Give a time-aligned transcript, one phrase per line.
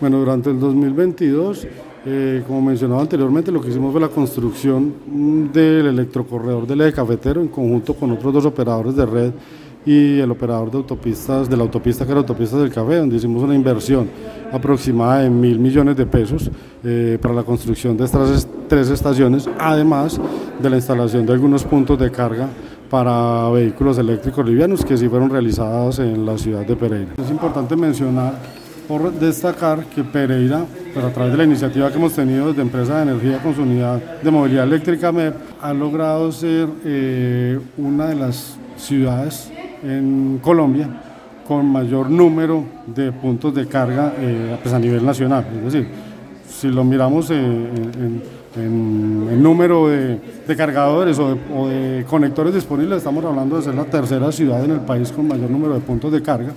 [0.00, 1.66] Bueno, durante el 2022,
[2.06, 6.92] eh, como mencionaba anteriormente, lo que hicimos fue la construcción mm, del electrocorredor del eje
[6.92, 9.32] cafetero en conjunto con otros dos operadores de red
[9.84, 13.42] y el operador de autopistas, de la autopista que era Autopistas del Café, donde hicimos
[13.42, 14.08] una inversión
[14.52, 16.50] aproximada de mil millones de pesos
[16.84, 20.20] eh, para la construcción de estas tres estaciones, además
[20.62, 22.48] de la instalación de algunos puntos de carga
[22.90, 27.12] para vehículos eléctricos livianos que sí fueron realizadas en la ciudad de Pereira.
[27.18, 28.34] Es importante mencionar
[28.88, 32.96] por destacar que Pereira, pues a través de la iniciativa que hemos tenido desde Empresa
[32.96, 38.14] de Energía con su unidad de movilidad eléctrica, MEP, ha logrado ser eh, una de
[38.14, 39.52] las ciudades
[39.84, 40.88] en Colombia
[41.46, 45.46] con mayor número de puntos de carga eh, pues a nivel nacional.
[45.58, 45.88] Es decir,
[46.48, 48.22] si lo miramos en,
[48.56, 50.18] el número de,
[50.56, 55.12] cargadores o de, conectores disponibles, estamos hablando de ser la tercera ciudad en el país
[55.12, 56.52] con mayor número de puntos de carga